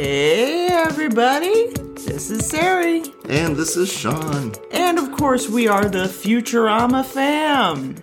[0.00, 1.72] Hey, everybody.
[1.96, 3.02] This is Sari.
[3.28, 4.54] And this is Sean.
[4.70, 7.96] And of course, we are the Futurama fam.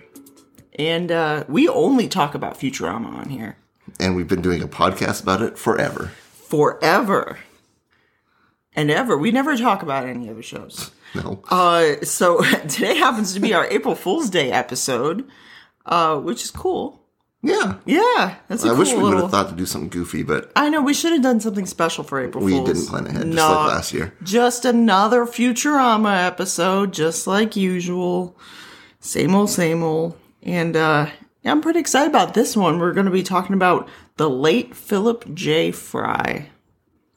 [0.77, 3.55] And uh, we only talk about Futurama on here
[3.97, 6.11] And we've been doing a podcast about it forever.
[6.33, 7.39] forever
[8.75, 9.17] and ever.
[9.17, 10.91] We never talk about any other shows.
[11.15, 11.41] No.
[11.49, 15.25] Uh, so today happens to be our April Fool's Day episode,
[15.85, 17.04] uh, which is cool.
[17.45, 17.75] Yeah.
[17.85, 19.21] Yeah, that's a I cool wish we would little.
[19.21, 22.03] have thought to do something goofy, but I know we should have done something special
[22.03, 22.51] for April Fools.
[22.51, 22.67] we Fools.
[22.67, 24.13] didn't plan ahead, just like last year.
[24.23, 28.37] Just another Futurama episode, just like usual.
[28.99, 30.17] Same old, same old.
[30.43, 31.07] And uh,
[31.43, 32.79] yeah, I'm pretty excited about this one.
[32.79, 33.87] We're going to be talking about
[34.17, 35.71] the late Philip J.
[35.71, 36.49] Fry.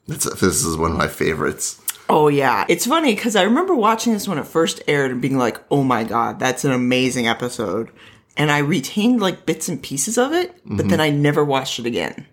[0.06, 1.80] That's, this is one of my favorites.
[2.10, 5.36] Oh yeah, it's funny because I remember watching this when it first aired and being
[5.36, 7.90] like, "Oh my god, that's an amazing episode,"
[8.38, 11.84] and I retained like bits and pieces of it, but then I never watched it
[11.86, 12.26] again.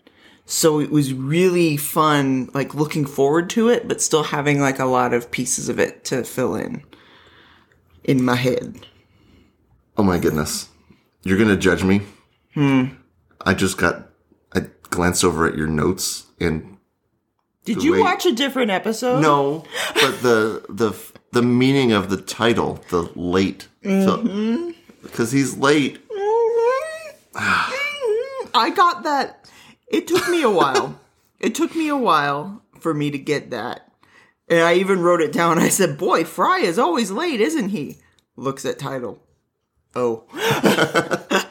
[0.45, 4.85] So it was really fun, like looking forward to it, but still having like a
[4.85, 6.83] lot of pieces of it to fill in
[8.03, 8.85] in my head.
[9.97, 10.69] Oh my goodness.
[11.23, 12.01] You're going to judge me?
[12.53, 12.83] Hmm.
[13.43, 14.09] I just got,
[14.53, 16.77] I glanced over at your notes and
[17.63, 18.01] Did you Wait.
[18.01, 19.21] watch a different episode?
[19.21, 20.93] no, but the, the,
[21.31, 25.99] the meaning of the title, the late, because he's late.
[28.53, 29.49] I got that.
[29.87, 30.99] It took me a while.
[31.39, 33.91] it took me a while for me to get that.
[34.47, 35.59] And I even wrote it down.
[35.59, 37.97] I said, Boy, Fry is always late, isn't he?
[38.35, 39.21] Looks at title.
[39.95, 40.25] Oh.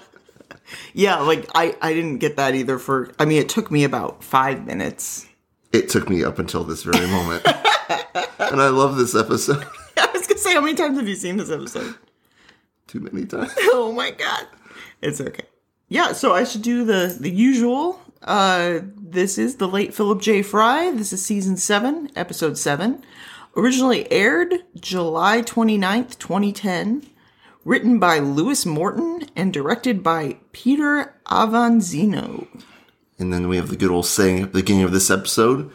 [0.92, 4.22] yeah, like I, I didn't get that either for I mean it took me about
[4.22, 5.26] five minutes.
[5.72, 7.44] It took me up until this very moment.
[7.46, 11.36] and I love this episode I was gonna say how many times have you seen
[11.36, 11.94] this episode?
[12.86, 13.52] too many times.
[13.72, 14.46] oh my god.
[15.00, 15.44] It's okay.
[15.88, 18.00] Yeah, so I should do the the usual.
[18.22, 20.42] Uh this is the late Philip J.
[20.42, 20.90] Fry.
[20.90, 23.02] This is season 7, episode 7.
[23.56, 27.06] Originally aired July 29th, 2010.
[27.64, 32.46] Written by Lewis Morton and directed by Peter Avanzino.
[33.18, 35.70] And then we have the good old saying at the beginning of this episode.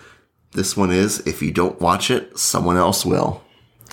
[0.51, 3.43] This one is, if you don't watch it, someone else will.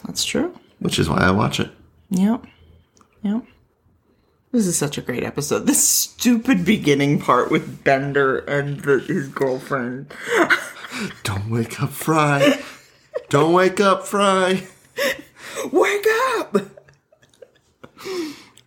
[0.05, 0.59] That's true.
[0.81, 1.71] Which is why I watch it.
[2.11, 2.45] Yep.
[3.23, 3.45] Yep.
[4.57, 5.67] This is such a great episode.
[5.67, 10.15] This stupid beginning part with Bender and the, his girlfriend.
[11.25, 12.63] Don't wake up, Fry.
[13.29, 14.67] don't wake up, Fry.
[15.71, 16.07] wake
[16.39, 16.57] up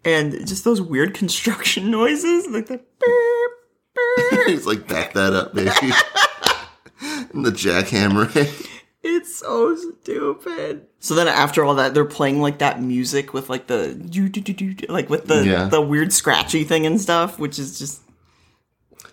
[0.06, 4.46] and just those weird construction noises like the beep, beep.
[4.46, 5.72] He's like, back that up, baby.
[7.34, 8.30] and the jackhammer.
[9.16, 13.68] it's so stupid so then after all that they're playing like that music with like
[13.68, 15.66] the do, do, do, do, like with the Yeah.
[15.66, 18.02] the weird scratchy thing and stuff which is just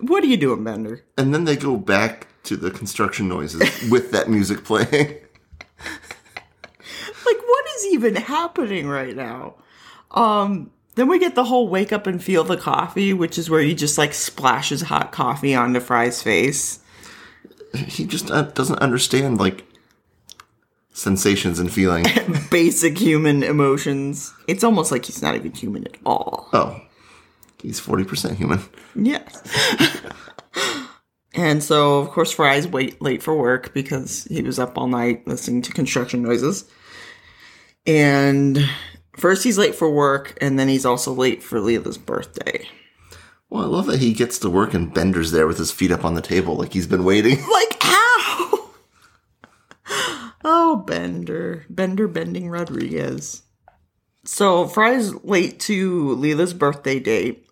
[0.00, 4.10] what are you doing bender and then they go back to the construction noises with
[4.12, 4.88] that music playing.
[7.26, 9.54] like what is even happening right now
[10.12, 13.60] um then we get the whole wake up and feel the coffee which is where
[13.60, 16.80] he just like splashes hot coffee onto fry's face
[17.74, 19.66] he just uh, doesn't understand, like,
[20.96, 22.08] sensations and feelings.
[22.50, 24.32] basic human emotions.
[24.48, 26.48] It's almost like he's not even human at all.
[26.52, 26.80] oh,
[27.62, 28.60] he's 40% human.
[28.94, 29.42] Yes.
[31.34, 35.26] and so, of course, Fry's wait late for work because he was up all night
[35.26, 36.64] listening to construction noises.
[37.86, 38.58] And
[39.16, 42.66] first he's late for work, and then he's also late for Leela's birthday.
[43.50, 46.04] Well, I love that he gets to work and Bender's there with his feet up
[46.04, 47.38] on the table like he's been waiting.
[47.48, 47.76] Like?
[50.46, 51.66] Oh, Bender.
[51.68, 53.42] Bender Bending Rodriguez.
[54.24, 57.46] So, Fry's late to Leela's birthday date,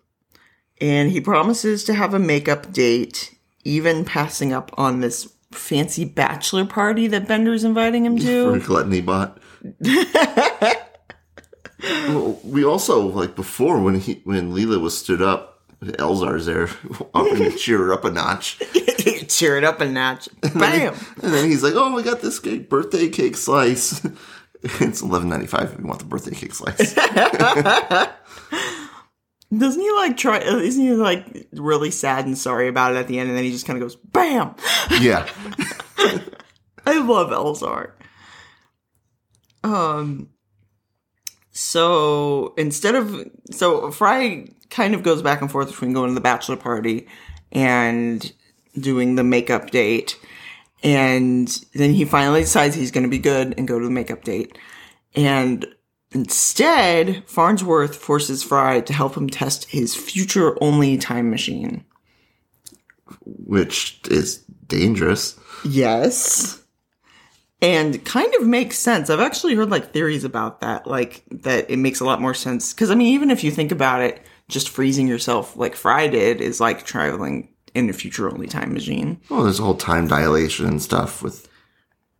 [0.81, 6.65] and he promises to have a makeup date, even passing up on this fancy bachelor
[6.65, 8.59] party that Bender's inviting him for to.
[8.59, 9.39] gluttony bot.
[11.81, 15.54] well, we also like before when he when Leela was stood up,
[15.93, 16.69] Elzar's there
[17.13, 18.57] offering to cheer her up a notch,
[19.27, 20.29] Cheer it up a notch.
[20.41, 20.95] Bam!
[21.21, 24.05] and then he's like, "Oh, we got this cake, birthday cake slice."
[24.63, 26.93] it's eleven ninety five if you want the birthday cake slice.
[29.55, 30.39] Doesn't he like try?
[30.39, 33.51] Isn't he like really sad and sorry about it at the end, and then he
[33.51, 34.55] just kind of goes, "Bam!"
[34.99, 35.27] yeah,
[36.85, 37.91] I love Elzar.
[39.63, 40.29] Um.
[41.51, 46.21] So instead of so Fry kind of goes back and forth between going to the
[46.21, 47.07] bachelor party
[47.51, 48.33] and
[48.79, 50.19] doing the makeup date,
[50.83, 54.23] and then he finally decides he's going to be good and go to the makeup
[54.23, 54.57] date,
[55.15, 55.65] and
[56.11, 61.85] instead Farnsworth forces Fry to help him test his future only time machine.
[63.25, 64.37] which is
[64.67, 65.39] dangerous.
[65.63, 66.61] Yes.
[67.61, 69.09] And kind of makes sense.
[69.09, 72.73] I've actually heard like theories about that, like that it makes a lot more sense.
[72.73, 76.41] Cause I mean, even if you think about it, just freezing yourself like Fry did
[76.41, 79.19] is like traveling in a future only time machine.
[79.29, 81.49] Well, there's a whole time dilation and stuff with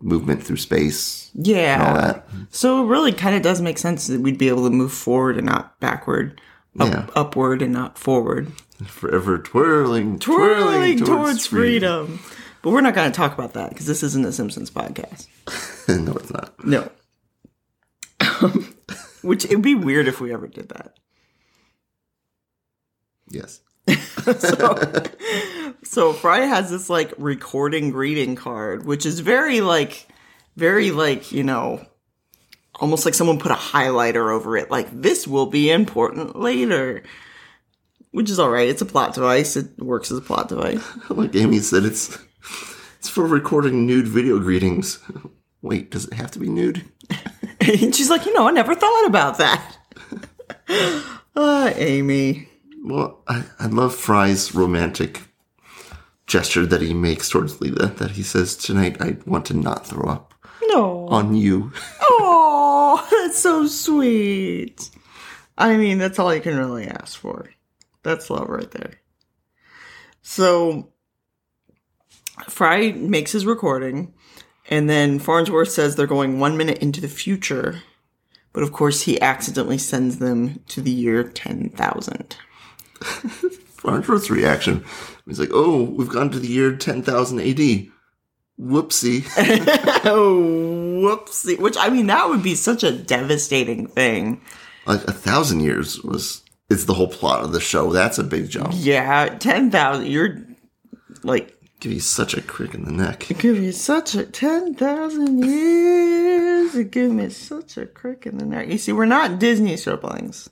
[0.02, 1.32] movement through space.
[1.34, 2.22] Yeah.
[2.50, 5.38] So it really kind of does make sense that we'd be able to move forward
[5.38, 6.42] and not backward,
[6.80, 7.08] up, Yeah.
[7.16, 8.52] upward and not forward.
[8.86, 12.20] Forever twirling, Twirling twirling towards, freedom.
[12.62, 15.28] But we're not going to talk about that because this isn't a Simpsons podcast.
[15.88, 16.66] no, it's not.
[16.66, 16.90] No.
[19.22, 20.98] Which it'd be weird if we ever did that.
[23.36, 23.60] Yes.
[24.40, 25.04] so,
[25.84, 30.08] so Fry has this like recording greeting card, which is very like,
[30.56, 31.86] very like, you know,
[32.76, 34.72] almost like someone put a highlighter over it.
[34.72, 37.04] Like, this will be important later.
[38.12, 38.70] Which is alright.
[38.70, 39.58] It's a plot device.
[39.58, 40.82] It works as a plot device.
[41.10, 42.18] Like Amy said, it's
[42.98, 45.00] it's for recording nude video greetings.
[45.62, 46.86] Wait, does it have to be nude?
[47.60, 49.78] and she's like, you know, I never thought about that.
[51.36, 52.48] Ah, Amy.
[52.88, 55.22] Well, I, I love Fry's romantic
[56.28, 57.98] gesture that he makes towards Leela.
[57.98, 60.36] That he says, "Tonight, I want to not throw up
[60.68, 61.08] No.
[61.08, 61.72] on you."
[62.02, 64.92] Oh, that's so sweet.
[65.58, 67.50] I mean, that's all you can really ask for.
[68.04, 69.02] That's love right there.
[70.22, 70.90] So,
[72.48, 74.14] Fry makes his recording,
[74.70, 77.82] and then Farnsworth says they're going one minute into the future,
[78.54, 82.38] but of course, he accidentally sends them to the year 10,000.
[83.78, 84.84] Farnsworth's reaction.
[85.28, 87.92] He's like, "Oh, we've gone to the year ten thousand A.D."
[88.60, 89.26] Whoopsie.
[90.06, 90.42] oh,
[91.04, 91.60] whoopsie.
[91.60, 94.42] Which, I mean, that would be such a devastating thing.
[94.86, 97.92] like a thousand years was is the whole plot of the show.
[97.92, 98.72] That's a big jump.
[98.76, 100.08] Yeah, 10,000.
[100.08, 100.38] You're
[101.24, 101.52] like,
[101.82, 103.28] Give you such a crick in the neck.
[103.38, 106.74] give you such a 10,000 years.
[106.76, 108.70] It give me such a crick in the neck.
[108.70, 110.50] You see, we're not Disney siblings.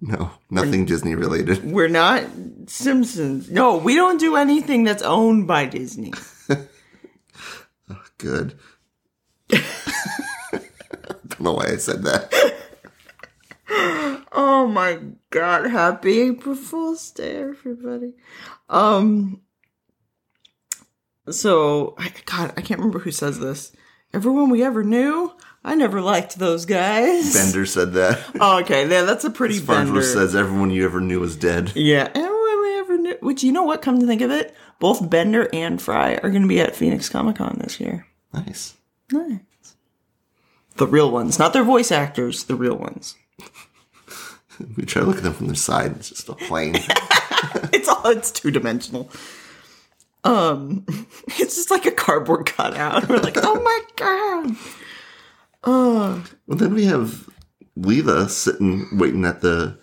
[0.00, 1.64] No, nothing Disney related.
[1.72, 2.24] We're not
[2.66, 3.50] Simpsons.
[3.50, 6.12] No, we don't do anything that's owned by Disney.
[8.18, 8.58] Good.
[9.52, 9.62] I
[11.28, 12.32] Don't know why I said that.
[14.32, 14.98] Oh my
[15.30, 18.14] god, happy April Fool's Day, everybody.
[18.68, 19.40] Um,
[21.30, 23.72] so, I- God, I can't remember who says this.
[24.12, 25.32] Everyone we ever knew,
[25.64, 27.34] I never liked those guys.
[27.34, 28.24] Bender said that.
[28.40, 29.74] Oh, okay, yeah, that's a pretty Bender.
[29.74, 31.72] Farnsworth says everyone you ever knew was dead.
[31.74, 33.16] Yeah, everyone we ever knew.
[33.20, 36.42] Which, you know what, come to think of it, both Bender and Fry are going
[36.42, 38.06] to be at Phoenix Comic Con this year.
[38.32, 38.74] Nice.
[39.12, 39.40] Nice.
[40.76, 43.16] The real ones, not their voice actors, the real ones.
[44.76, 45.92] We try to look at them from their side.
[45.92, 46.76] It's just a plane.
[47.72, 49.08] It's all it's two dimensional.
[50.24, 50.84] Um,
[51.28, 53.08] it's just like a cardboard cutout.
[53.08, 54.56] We're like, oh my god.
[55.64, 57.28] Well, then we have
[57.78, 59.78] Leela sitting waiting at the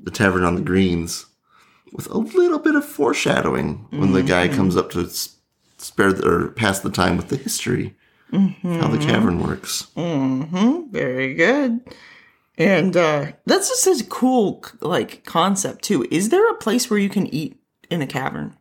[0.00, 1.26] the tavern on the greens
[1.92, 5.08] with a little bit of foreshadowing when the guy comes up to
[5.78, 7.96] spare the, or pass the time with the history
[8.30, 9.88] how the cavern works.
[9.96, 11.80] Very good.
[12.58, 16.06] And uh that's just such a cool like concept too.
[16.10, 18.56] Is there a place where you can eat in a cavern?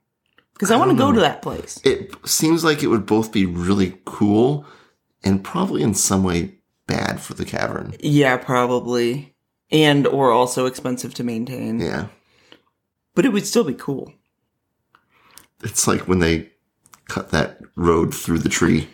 [0.53, 1.79] Because I, want to go to that place.
[1.83, 4.65] It seems like it would both be really cool
[5.24, 6.56] and probably in some way
[6.88, 7.96] bad for the cavern.
[8.00, 9.36] Yeah, probably.
[9.70, 11.79] And or also expensive to maintain.
[11.79, 12.08] Yeah.
[13.15, 14.13] But it would still be cool.
[15.63, 16.51] It's like when they
[17.08, 18.88] cut that road through the tree,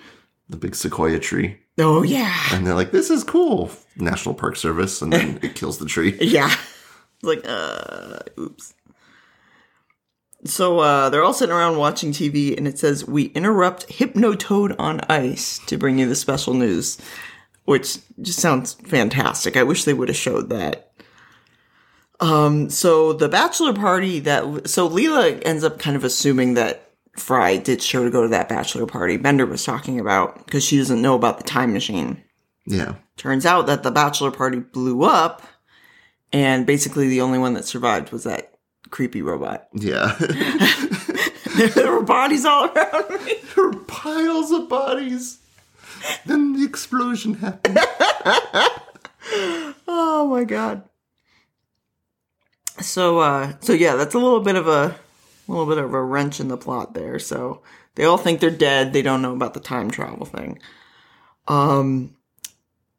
[0.49, 1.57] the big sequoia tree.
[1.77, 2.35] Oh yeah.
[2.51, 3.71] And they're like, this is cool.
[3.95, 5.01] National Park Service.
[5.01, 6.17] And then it kills the tree.
[6.21, 6.53] Yeah.
[7.21, 8.73] like, uh, oops.
[10.45, 14.99] So uh, they're all sitting around watching TV, and it says, We interrupt Hypnotoad on
[15.09, 16.97] ice to bring you the special news,
[17.65, 19.55] which just sounds fantastic.
[19.57, 20.91] I wish they would have showed that.
[22.19, 27.57] Um, so the bachelor party that, so Leela ends up kind of assuming that Fry
[27.57, 31.01] did show to go to that bachelor party Bender was talking about because she doesn't
[31.01, 32.23] know about the time machine.
[32.65, 32.95] Yeah.
[33.17, 35.43] Turns out that the bachelor party blew up,
[36.31, 38.53] and basically the only one that survived was that
[38.89, 39.67] creepy robot.
[39.73, 40.15] Yeah.
[41.75, 43.35] there were bodies all around me.
[43.53, 45.39] there were piles of bodies.
[46.25, 47.79] Then the explosion happened.
[49.95, 50.83] Oh my god.
[52.79, 54.95] So uh so yeah, that's a little bit of a
[55.47, 57.19] little bit of a wrench in the plot there.
[57.19, 57.61] So
[57.95, 58.93] they all think they're dead.
[58.93, 60.59] They don't know about the time travel thing.
[61.47, 62.15] Um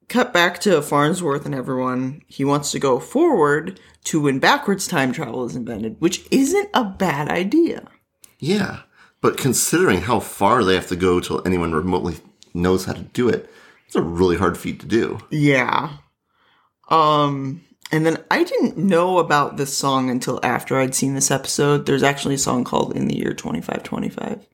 [0.08, 2.22] cut back to Farnsworth and everyone.
[2.26, 6.84] He wants to go forward to when backwards time travel is invented, which isn't a
[6.84, 7.88] bad idea.
[8.38, 8.80] Yeah.
[9.20, 12.16] But considering how far they have to go till anyone remotely
[12.54, 13.50] knows how to do it,
[13.86, 15.18] it's a really hard feat to do.
[15.30, 15.98] Yeah.
[16.88, 21.86] Um and then I didn't know about this song until after I'd seen this episode.
[21.86, 24.46] There's actually a song called In the Year 2525.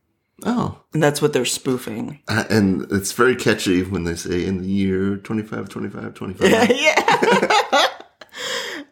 [0.45, 0.80] Oh.
[0.92, 2.21] And that's what they're spoofing.
[2.28, 6.50] Uh, and it's very catchy when they say in the year 25, 25, 25.
[6.71, 7.87] yeah.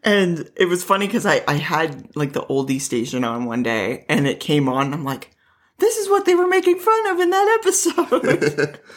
[0.04, 4.04] and it was funny because I, I had like the oldie station on one day
[4.08, 4.86] and it came on.
[4.86, 5.30] And I'm like,
[5.78, 8.80] this is what they were making fun of in that episode.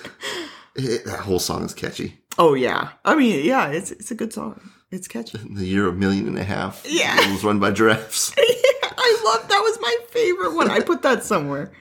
[0.73, 2.21] That whole song is catchy.
[2.37, 2.91] oh, yeah.
[3.03, 4.71] I mean, yeah, it's, it's a good song.
[4.89, 5.37] It's catchy.
[5.53, 6.85] The year of a million and a half.
[6.87, 7.13] Yeah.
[7.19, 8.33] It was run by giraffes.
[8.37, 10.71] I love that was my favorite one.
[10.71, 11.73] I put that somewhere.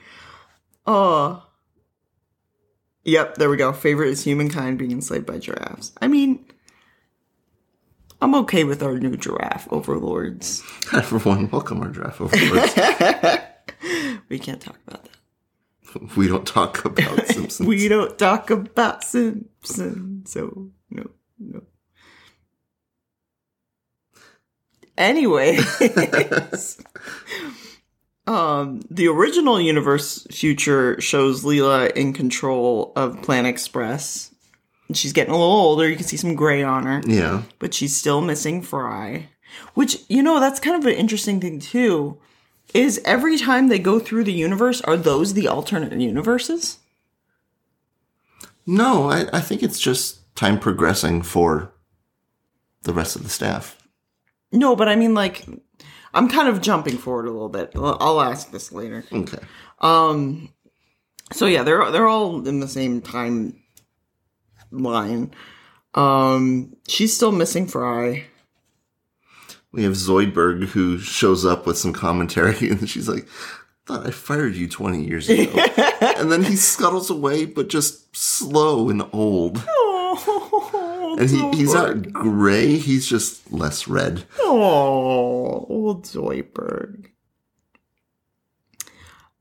[0.85, 1.41] Oh.
[3.05, 3.71] Yep, there we go.
[3.71, 5.93] Favorite is humankind being enslaved by giraffes.
[6.01, 6.45] I mean,
[8.21, 10.59] I'm okay with our new giraffe overlords.
[11.03, 12.73] For one, welcome our giraffe overlords.
[14.31, 16.15] We can't talk about that.
[16.15, 17.67] we don't talk about Simpsons.
[17.67, 21.63] We don't talk about Simpsons, so no, no.
[24.97, 25.57] Anyway,
[28.25, 34.33] um, the original universe future shows Leela in control of Planet Express.
[34.93, 35.89] She's getting a little older.
[35.89, 37.41] You can see some gray on her, yeah.
[37.59, 39.27] but she's still missing Fry.
[39.73, 42.17] Which you know, that's kind of an interesting thing too.
[42.73, 46.79] Is every time they go through the universe, are those the alternate universes?
[48.65, 51.73] No, I, I think it's just time progressing for
[52.83, 53.77] the rest of the staff.
[54.51, 55.45] No, but I mean, like,
[56.13, 57.71] I'm kind of jumping forward a little bit.
[57.75, 59.03] I'll I'll ask this later.
[59.11, 59.39] Okay.
[59.79, 60.49] Um,
[61.31, 63.61] so yeah, they're they're all in the same time
[64.71, 65.33] line.
[65.93, 68.25] Um, she's still missing Fry.
[69.71, 73.27] We have Zoidberg who shows up with some commentary and she's like,
[73.85, 75.51] thought I fired you 20 years ago.
[76.01, 79.63] and then he scuttles away, but just slow and old.
[79.67, 84.23] Oh, And he, he's not gray, he's just less red.
[84.39, 87.07] Oh, old Zoidberg.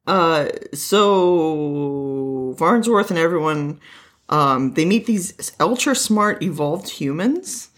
[0.07, 3.81] Uh, so Farnsworth and everyone,
[4.29, 7.70] um, they meet these ultra smart evolved humans.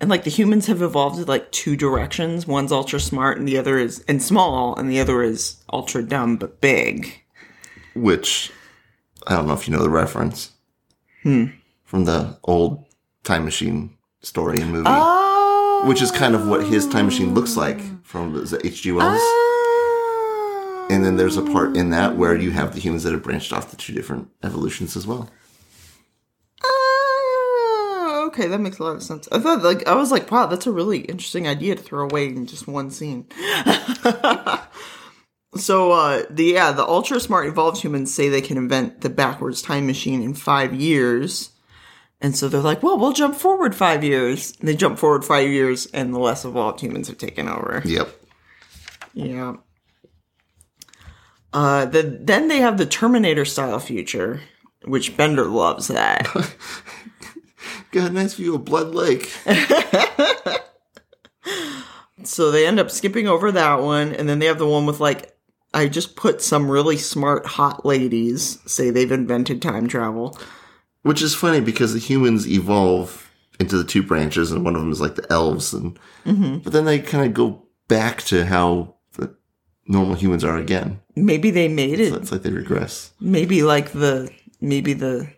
[0.00, 2.46] And like the humans have evolved in like two directions.
[2.46, 6.36] One's ultra smart and the other is and small, and the other is ultra dumb
[6.36, 7.22] but big.
[7.94, 8.52] Which,
[9.26, 10.52] I don't know if you know the reference.
[11.24, 11.46] Hmm.
[11.84, 12.84] From the old
[13.24, 14.84] time machine story and movie.
[14.86, 18.92] Oh, which is kind of what his time machine looks like from the H.G.
[18.92, 19.18] Wells.
[19.20, 20.86] Oh.
[20.90, 23.52] And then there's a part in that where you have the humans that have branched
[23.52, 25.28] off the two different evolutions as well.
[28.38, 29.28] Okay, that makes a lot of sense.
[29.32, 32.28] I thought, like, I was like, wow, that's a really interesting idea to throw away
[32.28, 33.26] in just one scene.
[35.56, 39.60] so, uh, the yeah, the ultra smart evolved humans say they can invent the backwards
[39.60, 41.50] time machine in five years,
[42.20, 44.56] and so they're like, well, we'll jump forward five years.
[44.60, 47.82] And they jump forward five years, and the less evolved humans have taken over.
[47.84, 48.08] Yep.
[49.14, 49.56] Yeah.
[51.52, 54.42] Uh, the, then they have the Terminator style future,
[54.84, 56.28] which Bender loves that.
[57.92, 59.30] Got a nice view of Blood Lake.
[62.24, 65.00] So they end up skipping over that one, and then they have the one with
[65.00, 65.36] like
[65.72, 70.38] I just put some really smart hot ladies say they've invented time travel.
[71.02, 74.90] Which is funny because the humans evolve into the two branches, and one of them
[74.92, 76.58] is like the elves, and mm-hmm.
[76.58, 79.34] but then they kind of go back to how the
[79.86, 81.00] normal humans are again.
[81.14, 82.22] Maybe they made So it.
[82.22, 83.12] it's like they regress.
[83.20, 85.32] Maybe like the maybe the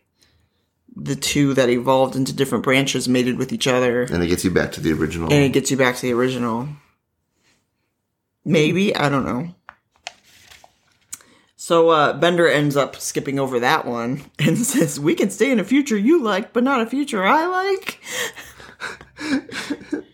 [0.97, 4.51] the two that evolved into different branches mated with each other, And it gets you
[4.51, 5.33] back to the original.
[5.33, 6.69] and it gets you back to the original.
[8.45, 9.55] Maybe I don't know.
[11.57, 15.61] So uh, Bender ends up skipping over that one and says, "We can stay in
[15.61, 18.01] a future you like, but not a future I like."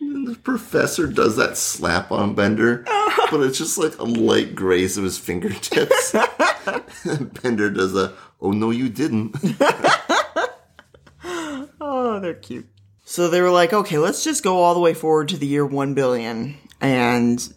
[0.01, 2.85] the professor does that slap on Bender,
[3.31, 6.13] but it's just like a light graze of his fingertips.
[7.43, 9.37] Bender does a, oh no, you didn't.
[12.17, 12.67] Oh, they're cute.
[13.05, 15.67] So they were like, okay, let's just go all the way forward to the year
[15.67, 16.57] 1 billion.
[16.81, 17.53] And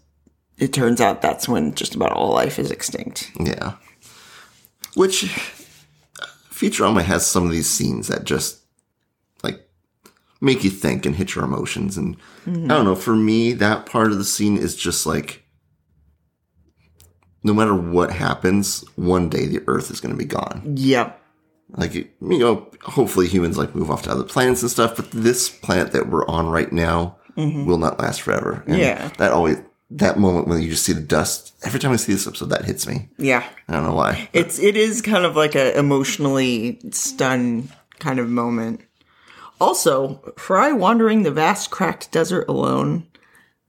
[0.58, 3.32] it turns out that's when just about all life is extinct.
[3.40, 3.76] Yeah.
[4.96, 5.24] Which
[6.52, 8.60] Futurama has some of these scenes that just
[9.44, 9.66] like
[10.42, 11.98] make you think and hit your emotions.
[11.98, 15.46] And I don't know, for me, that part of the scene is just like
[17.44, 20.74] no matter what happens, one day the earth is going to be gone.
[20.76, 21.16] Yep.
[21.72, 24.96] Like you know, hopefully humans like move off to other planets and stuff.
[24.96, 27.66] But this planet that we're on right now mm-hmm.
[27.66, 28.64] will not last forever.
[28.68, 29.10] And Yeah.
[29.18, 29.58] that always
[29.92, 31.54] that moment when you just see the dust.
[31.64, 33.10] Every time I see this episode, that hits me.
[33.18, 33.44] Yeah.
[33.68, 34.30] I don't know why.
[34.34, 38.82] It's it is kind of like a emotionally stunned kind of moment.
[39.62, 43.06] Also, Fry wandering the vast cracked desert alone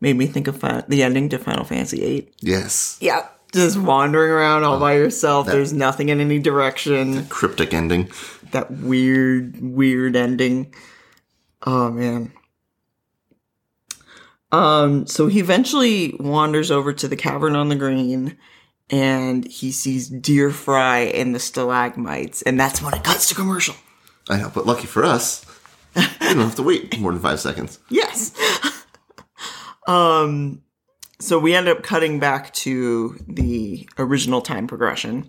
[0.01, 2.33] made me think of fi- the ending to Final Fantasy VIII.
[2.41, 5.47] Yes, Yeah, just wandering around all by yourself.
[5.47, 7.27] There's nothing in any direction.
[7.27, 8.11] cryptic ending.
[8.53, 10.75] That weird, weird ending.
[11.67, 12.33] Oh man.
[14.53, 18.37] Um, so he eventually wanders over to the cavern on the green
[18.91, 23.77] and he sees Dear Fry in the stalagmites, and that's when it cuts to commercial.
[24.29, 25.45] I know, but lucky for us,
[25.95, 27.79] you don't have to wait more than five seconds.
[27.89, 28.33] Yes.
[29.87, 30.63] um
[31.21, 35.29] so we end up cutting back to the original time progression.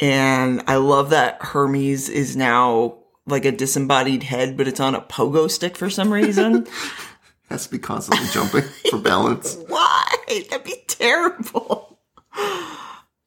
[0.00, 5.02] And I love that Hermes is now like a disembodied head, but it's on a
[5.02, 6.66] pogo stick for some reason.
[7.50, 9.56] Has to be constantly jumping for balance.
[9.66, 10.06] Why?
[10.28, 11.98] That'd be terrible.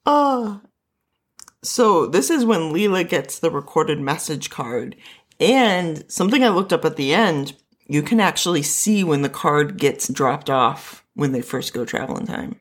[0.04, 0.60] Oh.
[1.62, 4.96] So this is when Leela gets the recorded message card.
[5.40, 7.54] And something I looked up at the end,
[7.86, 12.18] you can actually see when the card gets dropped off when they first go travel
[12.18, 12.60] in time.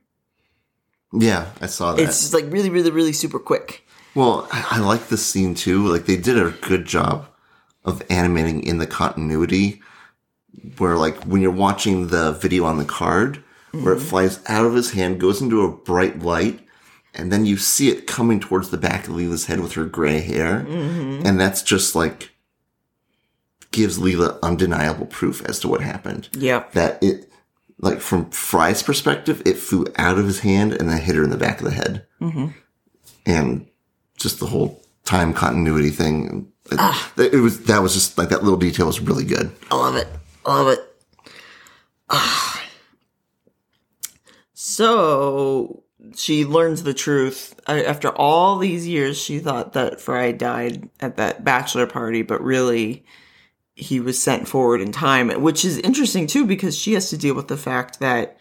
[1.11, 2.01] Yeah, I saw that.
[2.01, 3.85] It's like really, really, really super quick.
[4.15, 5.87] Well, I, I like this scene too.
[5.87, 7.27] Like they did a good job
[7.83, 9.81] of animating in the continuity
[10.77, 14.05] where like when you're watching the video on the card where it mm-hmm.
[14.05, 16.59] flies out of his hand, goes into a bright light,
[17.15, 20.19] and then you see it coming towards the back of Leela's head with her gray
[20.19, 20.59] hair.
[20.67, 21.25] Mm-hmm.
[21.25, 22.29] And that's just like
[23.71, 26.29] gives Leela undeniable proof as to what happened.
[26.33, 26.65] Yeah.
[26.73, 27.31] That it
[27.83, 31.29] like from Fry's perspective, it flew out of his hand and then hit her in
[31.29, 32.05] the back of the head.
[33.25, 33.67] And
[34.17, 36.47] just the whole time continuity thing.
[36.71, 39.51] It, it was that was just like that little detail was really good.
[39.69, 40.07] I love it.
[40.45, 40.79] I love it.
[42.09, 42.63] Ah.
[44.53, 45.83] So
[46.15, 47.59] she learns the truth.
[47.67, 53.03] After all these years, she thought that Fry died at that bachelor party, but really
[53.75, 57.35] he was sent forward in time, which is interesting too because she has to deal
[57.35, 58.37] with the fact that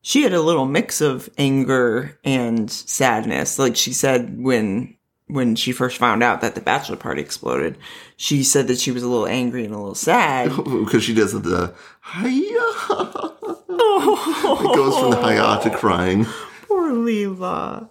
[0.00, 3.58] she had a little mix of anger and sadness.
[3.58, 4.96] Like she said when
[5.28, 7.78] when she first found out that the bachelor party exploded,
[8.16, 10.50] she said that she was a little angry and a little sad.
[10.64, 12.66] Because she does the hiya.
[13.74, 16.24] It goes from the hiya to crying.
[16.68, 17.88] Poor Leela.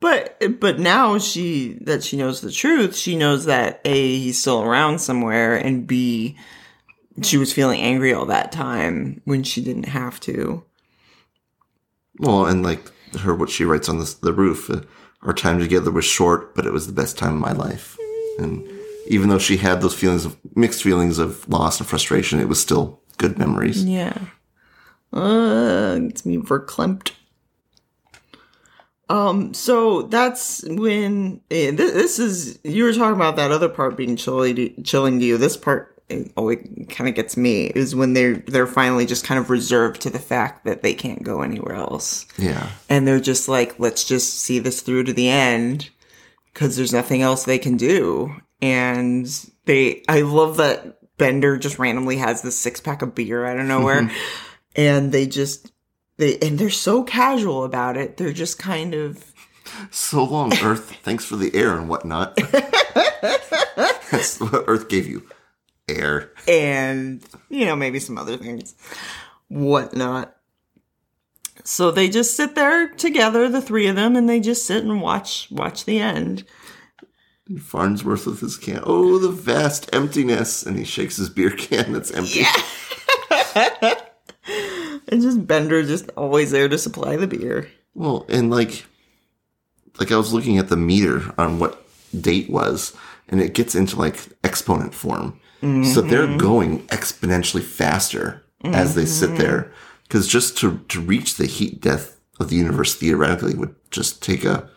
[0.00, 4.62] But but now she that she knows the truth, she knows that A, he's still
[4.62, 6.36] around somewhere, and B,
[7.22, 10.64] she was feeling angry all that time when she didn't have to.
[12.20, 14.82] Well, and like her, what she writes on the, the roof, uh,
[15.22, 17.96] our time together was short, but it was the best time of my life.
[18.38, 18.68] And
[19.08, 22.60] even though she had those feelings of mixed feelings of loss and frustration, it was
[22.60, 23.84] still good memories.
[23.84, 24.16] Yeah.
[25.12, 27.12] Uh, it's me verklempt.
[29.08, 33.96] Um, so that's when eh, th- this is you were talking about that other part
[33.96, 35.38] being chilly to, chilling to you.
[35.38, 35.98] This part,
[36.36, 40.02] oh, it kind of gets me is when they're they're finally just kind of reserved
[40.02, 42.68] to the fact that they can't go anywhere else, Yeah.
[42.90, 45.88] and they're just like, let's just see this through to the end
[46.52, 48.34] because there's nothing else they can do.
[48.60, 49.26] And
[49.64, 53.66] they, I love that Bender just randomly has this six pack of beer out of
[53.66, 54.10] nowhere,
[54.76, 55.72] and they just
[56.18, 58.16] they and they're so casual about it.
[58.16, 59.32] They're just kind of
[59.90, 60.94] So long, Earth.
[61.02, 62.36] Thanks for the air and whatnot.
[64.10, 65.26] That's what Earth gave you.
[65.88, 66.32] Air.
[66.46, 68.74] and you know maybe some other things,
[69.48, 70.36] whatnot.
[71.64, 75.00] So they just sit there together, the three of them, and they just sit and
[75.00, 76.44] watch watch the end.
[77.58, 78.82] Farnsworth with his can.
[78.84, 80.62] Oh, the vast emptiness.
[80.62, 82.44] And he shakes his beer can that's empty.
[85.08, 87.68] And just Bender just always there to supply the beer.
[87.94, 88.84] Well, and like,
[89.98, 91.86] like I was looking at the meter on what
[92.20, 92.94] date was,
[93.28, 95.40] and it gets into like exponent form.
[95.60, 96.38] So they're mm-hmm.
[96.38, 99.38] going exponentially faster as they sit mm-hmm.
[99.38, 99.72] there.
[100.04, 104.44] Because just to, to reach the heat death of the universe theoretically would just take
[104.44, 104.70] a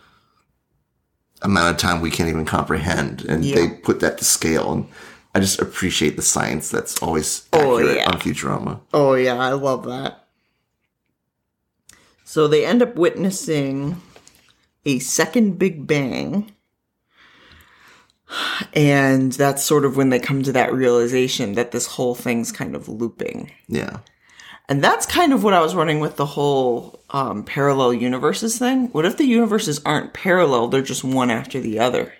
[1.44, 3.24] amount of time we can't even comprehend.
[3.26, 3.56] And Yeah.
[3.56, 4.72] they put that to scale.
[4.74, 4.88] And
[5.34, 8.10] I just appreciate the science that's always Oh, accurate yeah.
[8.10, 8.80] on Futurama.
[8.94, 10.26] Oh yeah, I love that.
[12.26, 14.02] So they end up witnessing
[14.86, 16.52] a second Big Bang.
[18.74, 22.76] And that's sort of when they come to that realization that this whole thing's kind
[22.76, 23.52] of looping.
[23.68, 24.00] Yeah.
[24.70, 28.88] And that's kind of what I was running with the whole um, parallel universes thing.
[28.94, 32.14] What if the universes aren't parallel, they're just one after the other?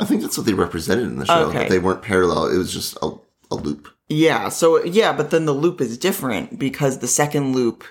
[0.00, 1.48] I think that's what they represented in the show.
[1.48, 1.58] Okay.
[1.58, 2.46] That they weren't parallel.
[2.46, 3.12] It was just a,
[3.50, 3.88] a loop.
[4.08, 7.84] Yeah, so yeah, but then the loop is different because the second loop,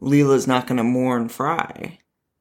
[0.00, 1.98] Leela's not going to mourn Fry.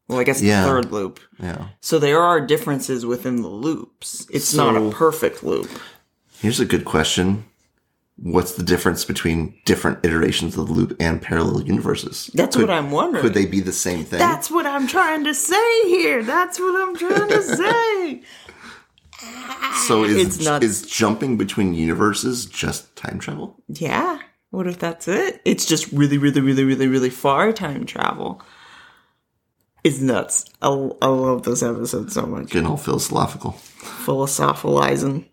[0.07, 0.63] Well, I guess Yeah.
[0.63, 1.19] the third loop.
[1.39, 1.67] Yeah.
[1.81, 4.25] So there are differences within the loops.
[4.31, 5.69] It's not a perfect loop.
[6.39, 7.45] Here's a good question.
[8.21, 12.29] What's the difference between different iterations of the loop and parallel universes?
[12.33, 13.21] That's Could- what I'm wondering.
[13.21, 14.19] Could they be the same thing?
[14.19, 16.21] That's what I'm trying to say here.
[16.23, 18.21] That's what I'm trying to say.
[19.85, 23.61] So is, it's is jumping between universes just time travel?
[23.67, 24.19] Yeah.
[24.51, 25.41] What if that's it?
[25.45, 28.41] It's just really, really, really, really, really far time travel.
[29.83, 30.45] It's nuts.
[30.61, 32.49] I, I love this episode so much.
[32.49, 33.51] Getting all philosophical.
[33.51, 35.29] Philosophizing.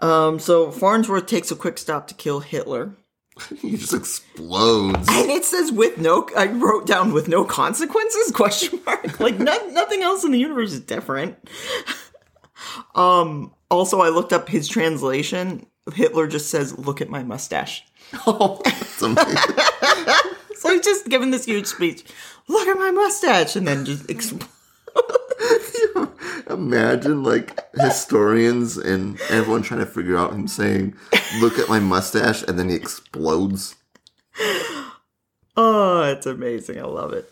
[0.00, 2.96] Um, so Farnsworth takes a quick stop to kill Hitler.
[3.60, 5.08] he just explodes.
[5.08, 9.20] And it says with no I wrote down with no consequences question mark.
[9.20, 11.36] Like no, nothing else in the universe is different.
[12.94, 15.66] Um also I looked up his translation.
[15.94, 17.84] Hitler just says, look at my mustache.
[18.26, 19.36] oh, that's amazing.
[20.58, 22.04] So he's just giving this huge speech.
[22.48, 24.48] Look at my mustache, and then just expl-
[26.50, 30.96] Imagine like historians and everyone trying to figure out him saying,
[31.40, 33.76] "Look at my mustache," and then he explodes.
[35.56, 36.80] oh, it's amazing.
[36.80, 37.30] I love it.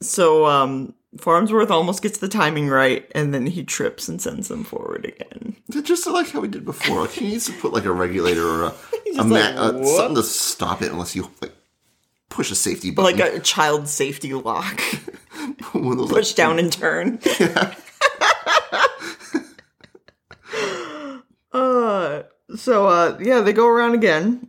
[0.00, 4.62] So um, Farnsworth almost gets the timing right, and then he trips and sends them
[4.62, 5.56] forward again.
[5.82, 7.00] Just like how we did before.
[7.02, 8.74] Like he needs to put like a regulator or a,
[9.18, 11.52] a ma- like, uh, something to stop it unless you like
[12.28, 13.18] push a safety button.
[13.18, 14.80] Like a child safety lock.
[15.74, 17.18] Those, like, Push down and turn.
[21.52, 22.22] uh,
[22.56, 24.48] so uh, yeah, they go around again.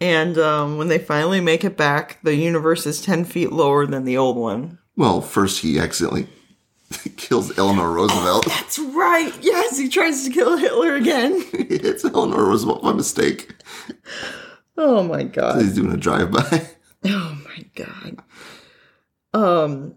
[0.00, 4.04] And um, when they finally make it back, the universe is 10 feet lower than
[4.04, 4.78] the old one.
[4.96, 6.26] Well, first he accidentally
[7.16, 8.46] kills Eleanor Roosevelt.
[8.46, 9.32] That's right.
[9.40, 11.44] Yes, he tries to kill Hitler again.
[11.52, 13.54] it's Eleanor Roosevelt by mistake.
[14.76, 15.62] Oh my god.
[15.62, 16.68] He's doing a drive-by.
[17.04, 18.18] Oh my god.
[19.34, 19.96] Um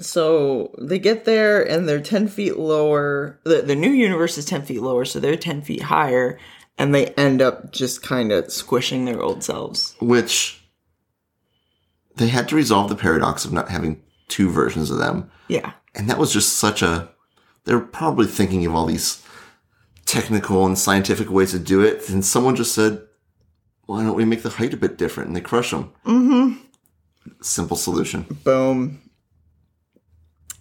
[0.00, 3.38] so they get there and they're 10 feet lower.
[3.44, 6.38] The, the new universe is 10 feet lower, so they're 10 feet higher,
[6.78, 9.94] and they end up just kind of squishing their old selves.
[10.00, 10.59] which
[12.16, 15.30] they had to resolve the paradox of not having two versions of them.
[15.48, 15.72] Yeah.
[15.94, 17.10] And that was just such a.
[17.64, 19.24] They're probably thinking of all these
[20.06, 22.08] technical and scientific ways to do it.
[22.08, 23.02] And someone just said,
[23.86, 25.28] why don't we make the height a bit different?
[25.28, 25.92] And they crush them.
[26.06, 26.58] Mm-hmm.
[27.42, 28.24] Simple solution.
[28.44, 29.02] Boom.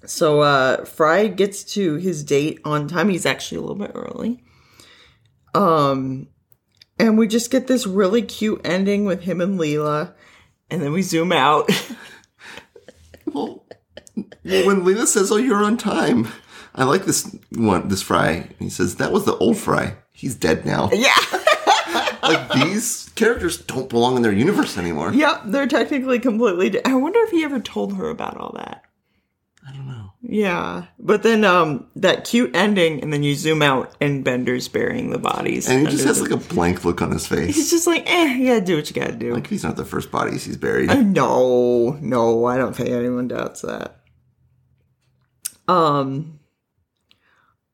[0.05, 3.09] So uh Fry gets to his date on time.
[3.09, 4.43] He's actually a little bit early.
[5.53, 6.27] Um
[6.97, 10.13] and we just get this really cute ending with him and Leela.
[10.71, 11.69] And then we zoom out.
[13.31, 13.63] Well,
[14.43, 16.29] when Leela says, oh, you're on time,
[16.73, 18.49] I like this one, this fry.
[18.57, 19.97] He says, that was the old fry.
[20.11, 20.89] He's dead now.
[20.93, 21.13] yeah.
[22.23, 25.13] like, these characters don't belong in their universe anymore.
[25.13, 26.71] Yep, they're technically completely.
[26.71, 28.83] Di- I wonder if he ever told her about all that.
[30.29, 30.45] I don't know.
[30.45, 35.09] Yeah, but then um that cute ending, and then you zoom out, and Bender's burying
[35.09, 35.67] the bodies.
[35.67, 37.55] And he just has the- like a blank look on his face.
[37.55, 39.33] He's just like, eh, you gotta do what you gotta do.
[39.33, 40.89] Like these aren't the first bodies he's buried.
[41.13, 44.01] no, no, I don't think anyone doubts that.
[45.67, 46.39] Um.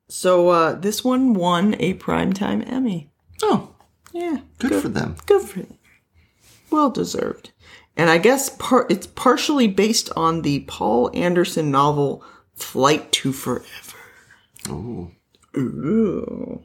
[0.08, 3.12] So uh this one won a primetime Emmy.
[3.42, 3.76] Oh,
[4.14, 5.16] Yeah, good, for them.
[5.26, 5.78] Good for them.
[6.72, 7.52] Well deserved.
[7.98, 12.24] And I guess par- it's partially based on the Poul Anderson novel
[12.56, 13.66] Flight to Forever.
[14.70, 15.12] Oh,
[15.58, 16.62] Ooh.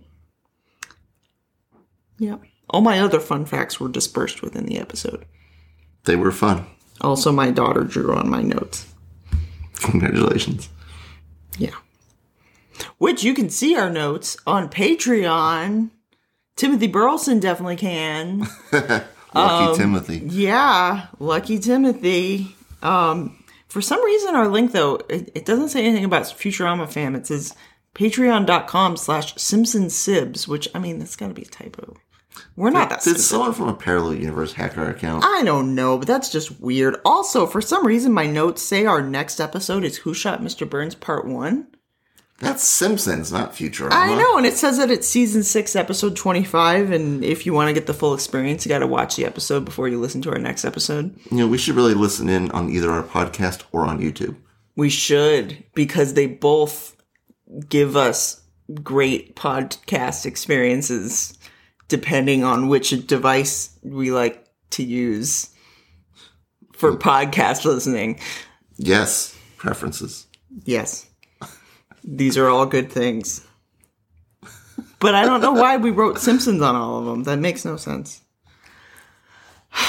[2.19, 2.37] Yeah.
[2.69, 5.25] All my other fun facts were dispersed within the episode.
[6.05, 6.67] they were fun.
[7.01, 8.87] Also, my daughter drew on my notes.
[9.77, 10.69] Congratulations.
[11.59, 11.75] Yeah.
[12.99, 15.91] Which you can see our notes on Patreon.
[16.57, 18.47] Timothy Burleson definitely can.
[19.35, 20.19] Lucky Timothy.
[20.27, 22.55] Yeah, lucky Timothy.
[22.83, 23.40] Um,
[23.71, 27.15] for some reason, our link though it, it doesn't say anything about Futurama fam.
[27.15, 27.55] It says
[27.95, 31.97] patreon.com slash Simpson Sibs, which I mean that's got to be a typo.
[32.57, 35.25] We're not that Did someone from a parallel universe hack our account?
[35.25, 36.97] I don't know, but that's just weird.
[37.05, 40.69] Also, for some reason, my notes say our next episode is Who Shot Mr.
[40.69, 41.67] Burns Part One.
[42.41, 43.93] That's Simpsons, not Futurama.
[43.93, 46.91] I know, and it says that it's season six, episode twenty-five.
[46.91, 49.67] And if you want to get the full experience, you got to watch the episode
[49.67, 51.15] before you listen to our next episode.
[51.31, 54.37] You know, we should really listen in on either our podcast or on YouTube.
[54.75, 56.97] We should because they both
[57.69, 58.41] give us
[58.83, 61.37] great podcast experiences
[61.89, 65.51] depending on which device we like to use
[66.73, 67.01] for mm.
[67.01, 68.19] podcast listening.
[68.79, 70.27] Yes, preferences.
[70.65, 71.10] Yes.
[72.05, 73.47] These are all good things.
[74.99, 77.25] But I don't know why we wrote Simpsons on all of them.
[77.25, 78.21] That makes no sense.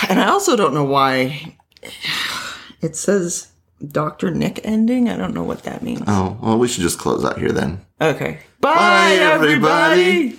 [0.08, 1.56] And I also don't know why
[2.82, 3.48] it says
[3.86, 4.32] Dr.
[4.32, 5.10] Nick ending.
[5.10, 6.04] I don't know what that means.
[6.08, 7.82] Oh, well, we should just close out here then.
[8.00, 8.40] Okay.
[8.60, 10.02] Bye, Bye, everybody.
[10.02, 10.38] everybody.